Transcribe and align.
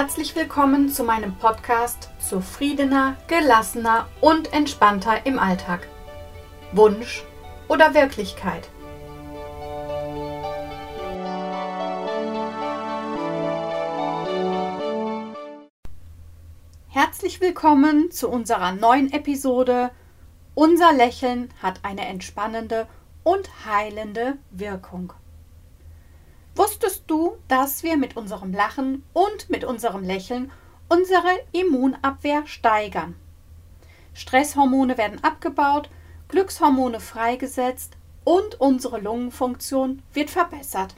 Herzlich 0.00 0.36
willkommen 0.36 0.90
zu 0.90 1.02
meinem 1.02 1.34
Podcast 1.34 2.10
Zufriedener, 2.20 3.16
gelassener 3.26 4.06
und 4.20 4.52
entspannter 4.52 5.26
im 5.26 5.40
Alltag. 5.40 5.88
Wunsch 6.70 7.24
oder 7.66 7.94
Wirklichkeit? 7.94 8.70
Herzlich 16.90 17.40
willkommen 17.40 18.12
zu 18.12 18.28
unserer 18.28 18.70
neuen 18.70 19.12
Episode 19.12 19.90
Unser 20.54 20.92
Lächeln 20.92 21.52
hat 21.60 21.80
eine 21.82 22.06
entspannende 22.06 22.86
und 23.24 23.50
heilende 23.66 24.38
Wirkung. 24.52 25.12
Wusstest 26.58 27.04
du, 27.06 27.36
dass 27.46 27.84
wir 27.84 27.96
mit 27.96 28.16
unserem 28.16 28.52
Lachen 28.52 29.04
und 29.12 29.48
mit 29.48 29.62
unserem 29.62 30.02
Lächeln 30.02 30.50
unsere 30.88 31.38
Immunabwehr 31.52 32.48
steigern? 32.48 33.14
Stresshormone 34.12 34.98
werden 34.98 35.22
abgebaut, 35.22 35.88
Glückshormone 36.26 36.98
freigesetzt 36.98 37.96
und 38.24 38.60
unsere 38.60 38.98
Lungenfunktion 38.98 40.02
wird 40.12 40.30
verbessert. 40.30 40.96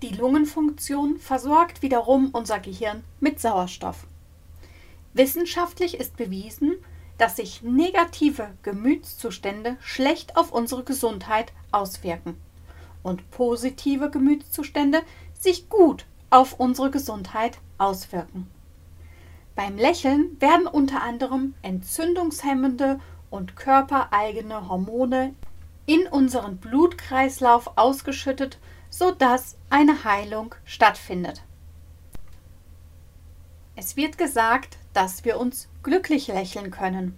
Die 0.00 0.14
Lungenfunktion 0.14 1.18
versorgt 1.18 1.82
wiederum 1.82 2.30
unser 2.32 2.58
Gehirn 2.58 3.04
mit 3.20 3.38
Sauerstoff. 3.38 4.06
Wissenschaftlich 5.12 6.00
ist 6.00 6.16
bewiesen, 6.16 6.76
dass 7.18 7.36
sich 7.36 7.60
negative 7.60 8.54
Gemütszustände 8.62 9.76
schlecht 9.82 10.34
auf 10.34 10.50
unsere 10.50 10.82
Gesundheit 10.82 11.52
auswirken 11.72 12.40
und 13.06 13.30
positive 13.30 14.10
Gemütszustände 14.10 15.02
sich 15.32 15.68
gut 15.68 16.06
auf 16.28 16.58
unsere 16.58 16.90
Gesundheit 16.90 17.58
auswirken. 17.78 18.50
Beim 19.54 19.78
Lächeln 19.78 20.36
werden 20.40 20.66
unter 20.66 21.02
anderem 21.02 21.54
entzündungshemmende 21.62 23.00
und 23.30 23.54
körpereigene 23.54 24.68
Hormone 24.68 25.34
in 25.86 26.06
unseren 26.08 26.56
Blutkreislauf 26.56 27.78
ausgeschüttet, 27.78 28.58
sodass 28.90 29.56
eine 29.70 30.04
Heilung 30.04 30.54
stattfindet. 30.64 31.42
Es 33.76 33.96
wird 33.96 34.18
gesagt, 34.18 34.78
dass 34.94 35.24
wir 35.24 35.38
uns 35.38 35.68
glücklich 35.82 36.26
lächeln 36.26 36.72
können. 36.72 37.16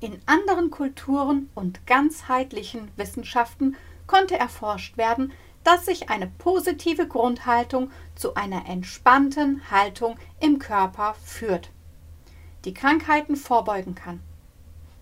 In 0.00 0.18
anderen 0.26 0.70
Kulturen 0.70 1.48
und 1.54 1.86
ganzheitlichen 1.86 2.90
Wissenschaften 2.96 3.76
konnte 4.06 4.38
erforscht 4.38 4.96
werden, 4.96 5.32
dass 5.64 5.86
sich 5.86 6.10
eine 6.10 6.28
positive 6.28 7.08
Grundhaltung 7.08 7.90
zu 8.14 8.34
einer 8.34 8.68
entspannten 8.68 9.68
Haltung 9.70 10.16
im 10.38 10.60
Körper 10.60 11.14
führt, 11.24 11.70
die 12.64 12.72
Krankheiten 12.72 13.34
vorbeugen 13.34 13.96
kann. 13.96 14.20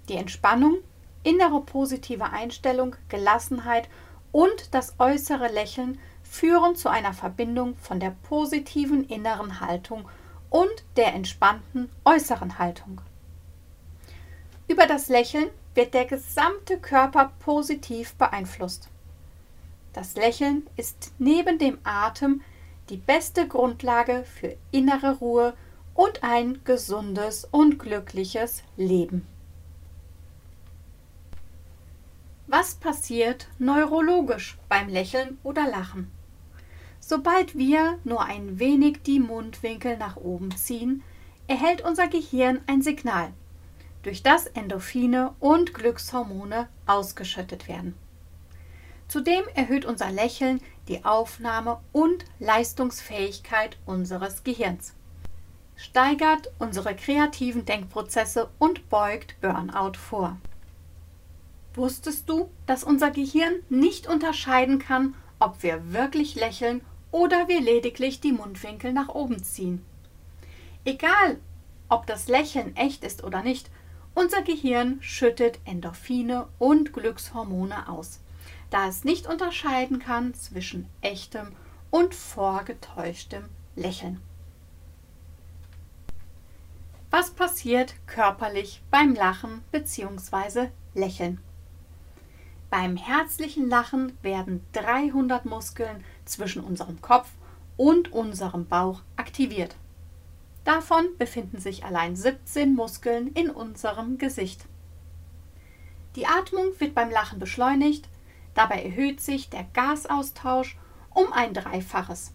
Die 0.09 0.17
Entspannung, 0.17 0.79
innere 1.23 1.61
positive 1.61 2.25
Einstellung, 2.25 2.97
Gelassenheit 3.09 3.89
und 4.33 4.75
das 4.75 4.95
äußere 4.99 5.49
Lächeln 5.49 5.99
führen 6.23 6.77
zu 6.77 6.89
einer 6.89 7.13
Verbindung 7.13 7.77
von 7.77 8.01
der 8.01 8.11
positiven 8.11 9.05
inneren 9.05 9.61
Haltung 9.61 10.09
und 10.51 10.85
der 10.97 11.15
entspannten 11.15 11.91
äußeren 12.05 12.59
Haltung. 12.59 13.01
Über 14.67 14.87
das 14.87 15.09
Lächeln 15.09 15.51
wird 15.75 15.93
der 15.93 16.07
gesamte 16.07 16.79
Körper 16.79 17.33
positiv 17.39 18.15
beeinflusst. 18.15 18.89
Das 19.95 20.17
Lächeln 20.17 20.67
ist 20.77 21.13
neben 21.19 21.59
dem 21.59 21.79
Atem 21.85 22.43
die 22.91 22.97
beste 22.97 23.47
Grundlage 23.47 24.25
für 24.25 24.57
innere 24.73 25.19
Ruhe 25.19 25.55
und 25.95 26.25
ein 26.25 26.59
gesundes 26.65 27.47
und 27.51 27.79
glückliches 27.79 28.65
Leben. 28.77 29.27
Was 32.49 32.75
passiert 32.75 33.49
neurologisch 33.59 34.59
beim 34.69 34.89
Lächeln 34.89 35.39
oder 35.45 35.69
Lachen? 35.69 36.11
Sobald 36.99 37.57
wir 37.57 37.99
nur 38.03 38.25
ein 38.25 38.59
wenig 38.59 39.03
die 39.03 39.21
Mundwinkel 39.21 39.97
nach 39.97 40.17
oben 40.17 40.51
ziehen, 40.57 41.03
erhält 41.47 41.83
unser 41.83 42.09
Gehirn 42.09 42.61
ein 42.67 42.83
Signal, 42.83 43.33
durch 44.03 44.23
das 44.23 44.47
Endorphine 44.47 45.35
und 45.39 45.73
Glückshormone 45.73 46.69
ausgeschüttet 46.87 47.69
werden. 47.69 47.95
Zudem 49.09 49.45
erhöht 49.55 49.85
unser 49.85 50.11
Lächeln 50.11 50.61
die 50.89 51.05
Aufnahme 51.05 51.81
und 51.93 52.25
Leistungsfähigkeit 52.39 53.77
unseres 53.87 54.45
Gehirns, 54.45 54.95
steigert 55.77 56.51
unsere 56.59 56.95
kreativen 56.95 57.65
Denkprozesse 57.65 58.51
und 58.59 58.89
beugt 58.89 59.41
Burnout 59.41 59.99
vor. 59.99 60.37
Wusstest 61.75 62.29
du, 62.29 62.51
dass 62.67 62.85
unser 62.85 63.11
Gehirn 63.11 63.55
nicht 63.69 64.07
unterscheiden 64.07 64.79
kann, 64.79 65.15
ob 65.39 65.63
wir 65.63 65.93
wirklich 65.93 66.35
lächeln 66.35 66.83
oder 67.11 67.49
wir 67.49 67.61
lediglich 67.61 68.21
die 68.21 68.33
Mundwinkel 68.33 68.93
nach 68.93 69.09
oben 69.09 69.43
ziehen? 69.43 69.85
Egal, 70.85 71.39
ob 71.89 72.07
das 72.07 72.29
Lächeln 72.29 72.77
echt 72.77 73.05
ist 73.05 73.25
oder 73.25 73.43
nicht, 73.43 73.71
unser 74.15 74.43
Gehirn 74.43 74.99
schüttet 75.01 75.59
Endorphine 75.65 76.47
und 76.59 76.93
Glückshormone 76.93 77.89
aus 77.89 78.21
da 78.75 78.89
es 78.89 79.05
nicht 79.05 79.29
unterscheiden 79.29 80.01
kann 80.01 80.35
zwischen 80.35 80.89
echtem 81.01 81.53
und 81.93 82.13
vorgetäuschtem 82.13 83.45
Lächeln. 83.77 84.21
Was 87.09 87.31
passiert 87.31 87.95
körperlich 88.09 88.83
beim 88.91 89.15
Lachen 89.15 89.63
bzw. 89.71 90.71
Lächeln? 90.93 91.39
Beim 92.69 92.97
herzlichen 92.97 93.69
Lachen 93.69 94.19
werden 94.23 94.67
300 94.73 95.45
Muskeln 95.45 96.03
zwischen 96.25 96.65
unserem 96.65 97.01
Kopf 97.01 97.31
und 97.77 98.11
unserem 98.11 98.67
Bauch 98.67 99.03
aktiviert. 99.15 99.77
Davon 100.65 101.17
befinden 101.17 101.61
sich 101.61 101.85
allein 101.85 102.17
17 102.17 102.75
Muskeln 102.75 103.29
in 103.35 103.51
unserem 103.51 104.19
Gesicht. 104.19 104.65
Die 106.17 106.27
Atmung 106.27 106.73
wird 106.81 106.97
beim 106.97 107.11
Lachen 107.11 107.39
beschleunigt, 107.39 108.09
Dabei 108.55 108.85
erhöht 108.85 109.21
sich 109.21 109.51
der 109.51 109.65
Gasaustausch 109.75 110.77
um 111.13 111.33
ein 111.33 111.55
Dreifaches. 111.55 112.33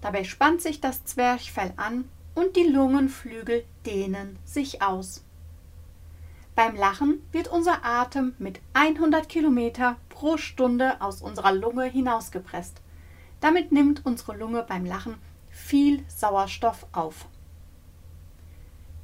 Dabei 0.00 0.24
spannt 0.24 0.62
sich 0.62 0.80
das 0.80 1.04
Zwerchfell 1.04 1.72
an 1.76 2.08
und 2.34 2.56
die 2.56 2.64
Lungenflügel 2.64 3.64
dehnen 3.86 4.38
sich 4.44 4.82
aus. 4.82 5.24
Beim 6.54 6.76
Lachen 6.76 7.22
wird 7.32 7.48
unser 7.48 7.84
Atem 7.84 8.34
mit 8.38 8.60
100 8.74 9.28
km 9.28 9.96
pro 10.08 10.36
Stunde 10.36 11.00
aus 11.00 11.20
unserer 11.20 11.52
Lunge 11.52 11.84
hinausgepresst. 11.84 12.80
Damit 13.40 13.72
nimmt 13.72 14.06
unsere 14.06 14.36
Lunge 14.36 14.62
beim 14.62 14.84
Lachen 14.84 15.16
viel 15.50 16.04
Sauerstoff 16.08 16.86
auf. 16.92 17.26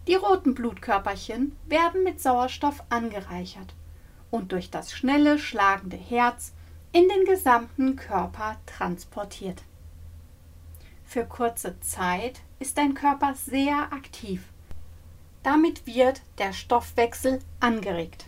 Die 0.07 0.15
roten 0.15 0.55
Blutkörperchen 0.55 1.57
werden 1.67 2.05
mit 2.05 2.21
Sauerstoff 2.21 2.83
angereichert 2.89 3.75
und 4.31 4.53
durch 4.53 4.71
das 4.71 4.93
schnelle 4.93 5.39
schlagende 5.39 5.97
Herz 5.97 6.53
in 6.93 7.09
den 7.09 7.25
gesamten 7.25 7.97
Körper 7.97 8.57
transportiert. 8.67 9.63
Für 11.05 11.25
kurze 11.25 11.79
Zeit 11.81 12.41
ist 12.59 12.79
dein 12.79 12.95
Körper 12.95 13.35
sehr 13.35 13.93
aktiv. 13.93 14.45
Damit 15.43 15.87
wird 15.87 16.23
der 16.39 16.53
Stoffwechsel 16.53 17.41
angeregt. 17.59 18.27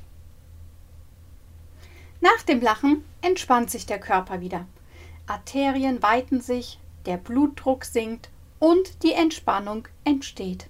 Nach 2.21 2.43
dem 2.43 2.61
Lachen 2.61 3.05
entspannt 3.21 3.71
sich 3.71 3.87
der 3.87 3.99
Körper 3.99 4.41
wieder. 4.41 4.67
Arterien 5.27 6.03
weiten 6.03 6.41
sich, 6.41 6.79
der 7.07 7.17
Blutdruck 7.17 7.85
sinkt 7.85 8.31
und 8.59 9.03
die 9.03 9.13
Entspannung 9.13 9.89
entsteht. 10.05 10.69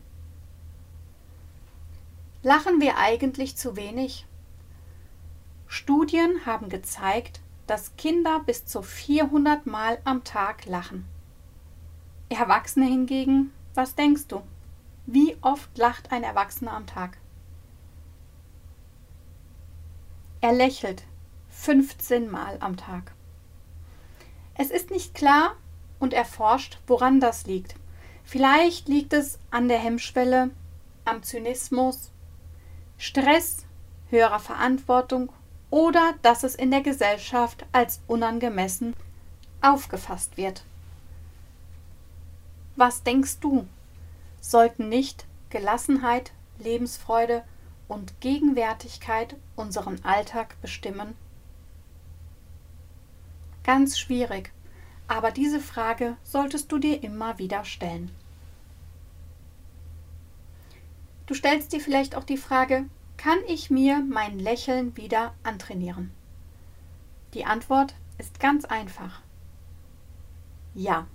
Lachen 2.43 2.81
wir 2.81 2.99
eigentlich 2.99 3.57
zu 3.57 3.77
wenig? 3.77 4.27
Studien 5.73 6.45
haben 6.45 6.69
gezeigt, 6.69 7.41
dass 7.67 7.97
Kinder 7.97 8.41
bis 8.41 8.67
zu 8.67 8.83
400 8.83 9.65
Mal 9.65 9.99
am 10.05 10.23
Tag 10.23 10.67
lachen. 10.67 11.07
Erwachsene 12.29 12.85
hingegen, 12.85 13.55
was 13.73 13.95
denkst 13.95 14.27
du? 14.29 14.43
Wie 15.07 15.39
oft 15.41 15.79
lacht 15.79 16.13
ein 16.13 16.25
Erwachsener 16.25 16.73
am 16.75 16.87
Tag? 16.87 17.17
Er 20.43 20.53
lächelt 20.53 21.05
15 21.49 22.31
Mal 22.31 22.59
am 22.61 22.77
Tag. 22.77 23.15
Es 24.55 24.71
ist 24.71 24.91
nicht 24.91 25.15
klar 25.15 25.57
und 25.99 26.13
erforscht, 26.13 26.81
woran 26.87 27.19
das 27.19 27.47
liegt. 27.47 27.77
Vielleicht 28.25 28.89
liegt 28.89 29.15
es 29.15 29.39
an 29.51 29.69
der 29.69 29.79
Hemmschwelle, 29.79 30.51
am 31.07 31.23
Zynismus, 31.23 32.11
Stress, 32.99 33.65
höherer 34.11 34.39
Verantwortung 34.39 35.33
oder 35.73 36.15
dass 36.21 36.45
es 36.45 36.55
in 36.55 36.71
der 36.71 36.83
Gesellschaft 36.83 37.65
als 37.73 38.03
unangemessen 38.07 38.95
aufgefasst 39.63 40.37
wird. 40.37 40.65
Was 42.77 43.03
denkst 43.03 43.39
du? 43.41 43.67
Sollten 44.43 44.91
nicht 44.91 45.25
Gelassenheit, 45.49 46.33
Lebensfreude 46.59 47.43
und 47.89 48.21
Gegenwärtigkeit 48.21 49.35
unseren 49.57 50.05
Alltag 50.05 50.61
bestimmen? 50.61 51.17
Ganz 53.65 53.99
schwierig, 53.99 54.53
aber 55.09 55.31
diese 55.31 55.61
Frage 55.61 56.19
solltest 56.23 56.71
du 56.71 56.79
dir 56.79 57.03
immer 57.03 57.39
wieder 57.39 57.65
stellen. 57.65 58.11
Du 61.25 61.33
stellst 61.33 61.73
dir 61.73 61.81
vielleicht 61.81 62.15
auch 62.15 62.25
die 62.25 62.37
Frage, 62.37 62.85
kann 63.23 63.39
ich 63.47 63.71
mir 63.71 64.01
mein 64.01 64.41
Lächeln 64.41 64.97
wieder 64.97 65.33
antrainieren? 65.45 66.11
Die 67.35 67.45
Antwort 67.45 67.95
ist 68.19 68.41
ganz 68.41 68.65
einfach. 68.65 69.21
Ja. 70.75 71.07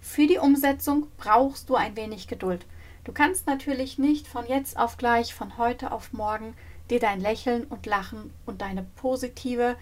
Für 0.00 0.26
die 0.26 0.38
Umsetzung 0.38 1.06
brauchst 1.18 1.70
du 1.70 1.76
ein 1.76 1.94
wenig 1.94 2.26
Geduld. 2.26 2.66
Du 3.04 3.12
kannst 3.12 3.46
natürlich 3.46 3.98
nicht 3.98 4.26
von 4.26 4.44
jetzt 4.48 4.76
auf 4.76 4.96
gleich, 4.96 5.34
von 5.34 5.56
heute 5.56 5.92
auf 5.92 6.12
morgen 6.12 6.56
dir 6.90 6.98
dein 6.98 7.20
Lächeln 7.20 7.62
und 7.62 7.86
Lachen 7.86 8.34
und 8.44 8.60
deine 8.60 8.82
positive 8.96 9.76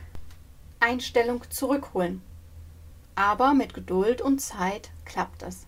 Einstellung 0.80 1.42
zurückholen. 1.48 2.20
Aber 3.14 3.54
mit 3.54 3.72
Geduld 3.72 4.20
und 4.20 4.40
Zeit 4.40 4.90
klappt 5.06 5.44
es. 5.44 5.64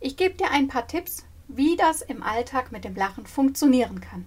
Ich 0.00 0.18
gebe 0.18 0.34
dir 0.34 0.50
ein 0.50 0.68
paar 0.68 0.86
Tipps, 0.86 1.24
wie 1.48 1.76
das 1.76 2.02
im 2.02 2.22
Alltag 2.22 2.72
mit 2.72 2.84
dem 2.84 2.94
Lachen 2.94 3.26
funktionieren 3.26 4.00
kann. 4.00 4.24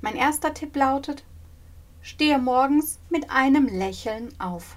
Mein 0.00 0.16
erster 0.16 0.54
Tipp 0.54 0.76
lautet, 0.76 1.24
stehe 2.02 2.38
morgens 2.38 2.98
mit 3.10 3.30
einem 3.30 3.66
Lächeln 3.66 4.28
auf. 4.38 4.76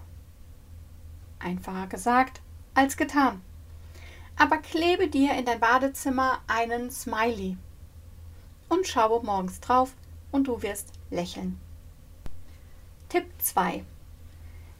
Einfacher 1.39 1.87
gesagt 1.87 2.41
als 2.73 2.97
getan. 2.97 3.41
Aber 4.35 4.57
klebe 4.57 5.07
dir 5.07 5.33
in 5.33 5.45
dein 5.45 5.59
Badezimmer 5.59 6.39
einen 6.47 6.89
Smiley 6.89 7.57
und 8.69 8.87
schaue 8.87 9.23
morgens 9.23 9.59
drauf 9.59 9.93
und 10.31 10.47
du 10.47 10.61
wirst 10.63 10.91
lächeln. 11.11 11.59
Tipp 13.09 13.25
2. 13.37 13.85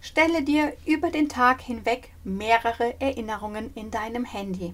Stelle 0.02 0.44
dir 0.44 0.76
über 0.86 1.12
den 1.12 1.30
Tag 1.30 1.62
hinweg 1.62 2.12
mehrere 2.24 3.00
Erinnerungen 3.00 3.74
in 3.76 3.92
deinem 3.92 4.26
Handy. 4.26 4.74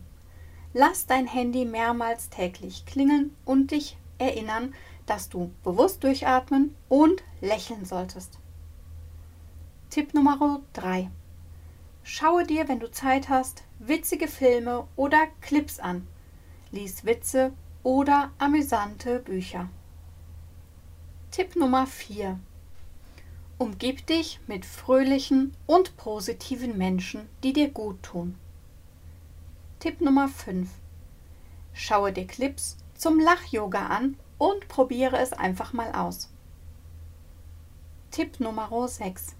Lass 0.73 1.07
dein 1.07 1.25
Handy 1.25 1.65
mehrmals 1.65 2.29
täglich 2.29 2.85
klingeln 2.85 3.35
und 3.43 3.71
dich 3.71 3.97
erinnern, 4.19 4.75
dass 5.07 5.29
du 5.29 5.51
bewusst 5.63 6.03
durchatmen 6.03 6.75
und 6.87 7.23
lächeln 7.41 7.85
solltest. 7.85 8.37
Tipp 9.89 10.13
Nummer 10.13 10.61
3. 10.73 11.09
Schaue 12.03 12.45
dir, 12.45 12.67
wenn 12.67 12.79
du 12.79 12.91
Zeit 12.91 13.29
hast, 13.29 13.63
witzige 13.79 14.27
Filme 14.27 14.87
oder 14.95 15.27
Clips 15.41 15.79
an. 15.79 16.07
Lies 16.71 17.03
Witze 17.03 17.53
oder 17.81 18.31
amüsante 18.37 19.19
Bücher. 19.19 19.69
Tipp 21.31 21.55
Nummer 21.55 21.87
4. 21.87 22.39
Umgib 23.57 24.05
dich 24.05 24.39
mit 24.45 24.65
fröhlichen 24.65 25.55
und 25.65 25.97
positiven 25.97 26.77
Menschen, 26.77 27.27
die 27.43 27.53
dir 27.53 27.69
gut 27.69 28.03
tun. 28.03 28.35
Tipp 29.79 30.01
Nummer 30.01 30.27
5. 30.27 30.69
Schaue 31.71 32.11
dir 32.11 32.27
Clips 32.27 32.75
zum 32.95 33.17
Lach-Yoga 33.17 33.87
an 33.87 34.17
und 34.37 34.67
probiere 34.67 35.17
es 35.19 35.31
einfach 35.31 35.71
mal 35.71 35.93
aus. 35.93 36.29
Tipp 38.11 38.41
Nummer 38.41 38.85
6. 38.85 39.37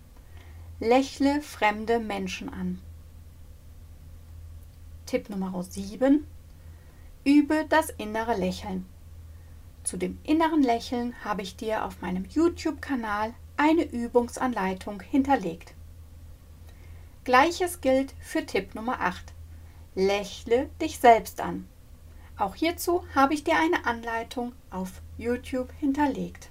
Lächle 0.80 1.42
fremde 1.42 2.00
Menschen 2.00 2.48
an. 2.48 2.80
Tipp 5.06 5.30
Nummer 5.30 5.62
7. 5.62 6.26
Übe 7.26 7.66
das 7.68 7.90
innere 7.90 8.38
Lächeln. 8.38 8.86
Zu 9.84 9.98
dem 9.98 10.20
inneren 10.24 10.64
Lächeln 10.64 11.16
habe 11.26 11.42
ich 11.42 11.58
dir 11.58 11.84
auf 11.84 12.00
meinem 12.00 12.24
YouTube-Kanal 12.24 13.34
eine 13.58 13.84
Übungsanleitung 13.84 15.02
hinterlegt. 15.02 15.74
Gleiches 17.26 17.82
gilt 17.82 18.14
für 18.22 18.46
Tipp 18.46 18.74
Nummer 18.74 19.02
8. 19.02 19.34
Lächle 19.96 20.70
dich 20.82 21.00
selbst 21.00 21.42
an. 21.42 21.68
Auch 22.38 22.56
hierzu 22.56 23.04
habe 23.16 23.34
ich 23.34 23.44
dir 23.44 23.58
eine 23.58 23.86
Anleitung 23.86 24.54
auf 24.70 25.02
YouTube 25.18 25.72
hinterlegt. 25.80 26.50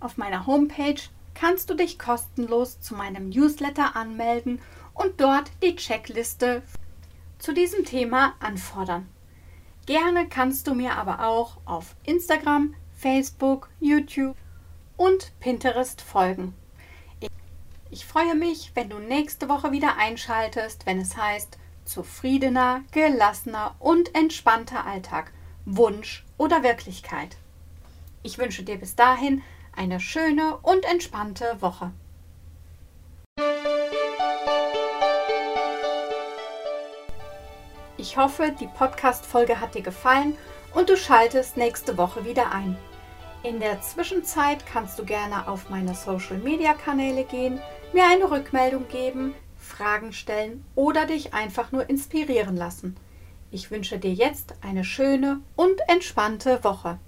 Auf 0.00 0.16
meiner 0.16 0.46
Homepage 0.46 1.00
kannst 1.34 1.70
du 1.70 1.74
dich 1.74 1.98
kostenlos 1.98 2.80
zu 2.80 2.94
meinem 2.94 3.28
Newsletter 3.28 3.94
anmelden 3.94 4.60
und 4.94 5.20
dort 5.20 5.50
die 5.62 5.76
Checkliste 5.76 6.62
zu 7.38 7.52
diesem 7.52 7.84
Thema 7.84 8.34
anfordern. 8.40 9.08
Gerne 9.86 10.28
kannst 10.28 10.66
du 10.66 10.74
mir 10.74 10.96
aber 10.96 11.24
auch 11.24 11.58
auf 11.64 11.94
Instagram, 12.04 12.74
Facebook, 12.94 13.70
YouTube 13.80 14.36
und 14.96 15.32
Pinterest 15.38 16.00
folgen. 16.02 16.54
Ich 17.90 18.04
freue 18.04 18.34
mich, 18.34 18.72
wenn 18.74 18.90
du 18.90 18.98
nächste 18.98 19.48
Woche 19.48 19.72
wieder 19.72 19.96
einschaltest, 19.96 20.84
wenn 20.84 21.00
es 21.00 21.16
heißt 21.16 21.56
zufriedener, 21.86 22.82
gelassener 22.92 23.74
und 23.78 24.14
entspannter 24.14 24.84
Alltag, 24.84 25.32
Wunsch 25.64 26.26
oder 26.36 26.62
Wirklichkeit. 26.62 27.38
Ich 28.22 28.36
wünsche 28.36 28.62
dir 28.62 28.76
bis 28.76 28.94
dahin 28.94 29.42
eine 29.74 30.00
schöne 30.00 30.58
und 30.58 30.84
entspannte 30.84 31.56
Woche. 31.60 31.92
Ich 37.96 38.18
hoffe, 38.18 38.54
die 38.60 38.66
Podcast-Folge 38.66 39.60
hat 39.60 39.74
dir 39.74 39.82
gefallen 39.82 40.36
und 40.74 40.90
du 40.90 40.96
schaltest 40.96 41.56
nächste 41.56 41.96
Woche 41.96 42.26
wieder 42.26 42.52
ein. 42.52 42.76
In 43.44 43.60
der 43.60 43.80
Zwischenzeit 43.80 44.66
kannst 44.66 44.98
du 44.98 45.04
gerne 45.04 45.46
auf 45.46 45.70
meine 45.70 45.94
Social-Media-Kanäle 45.94 47.22
gehen, 47.22 47.60
mir 47.92 48.04
eine 48.04 48.28
Rückmeldung 48.30 48.88
geben, 48.88 49.32
Fragen 49.56 50.12
stellen 50.12 50.64
oder 50.74 51.06
dich 51.06 51.34
einfach 51.34 51.70
nur 51.70 51.88
inspirieren 51.88 52.56
lassen. 52.56 52.96
Ich 53.52 53.70
wünsche 53.70 53.98
dir 53.98 54.12
jetzt 54.12 54.54
eine 54.60 54.82
schöne 54.82 55.40
und 55.54 55.80
entspannte 55.86 56.64
Woche. 56.64 56.98